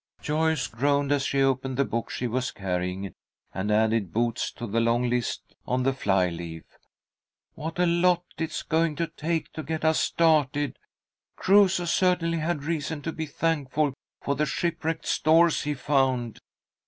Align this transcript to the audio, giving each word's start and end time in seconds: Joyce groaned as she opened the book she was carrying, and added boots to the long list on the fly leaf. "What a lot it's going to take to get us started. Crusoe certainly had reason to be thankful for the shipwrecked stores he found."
Joyce 0.19 0.65
groaned 0.65 1.11
as 1.11 1.23
she 1.27 1.43
opened 1.43 1.77
the 1.77 1.85
book 1.85 2.09
she 2.09 2.25
was 2.25 2.49
carrying, 2.49 3.13
and 3.53 3.71
added 3.71 4.11
boots 4.11 4.51
to 4.53 4.65
the 4.65 4.79
long 4.79 5.07
list 5.11 5.53
on 5.67 5.83
the 5.83 5.93
fly 5.93 6.27
leaf. 6.29 6.63
"What 7.53 7.77
a 7.77 7.85
lot 7.85 8.23
it's 8.39 8.63
going 8.63 8.95
to 8.95 9.05
take 9.05 9.53
to 9.53 9.61
get 9.61 9.85
us 9.85 9.99
started. 9.99 10.79
Crusoe 11.35 11.85
certainly 11.85 12.39
had 12.39 12.63
reason 12.63 13.03
to 13.03 13.11
be 13.11 13.27
thankful 13.27 13.93
for 14.19 14.33
the 14.35 14.47
shipwrecked 14.47 15.05
stores 15.05 15.61
he 15.65 15.75
found." 15.75 16.39